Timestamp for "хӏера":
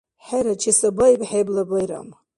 0.25-0.53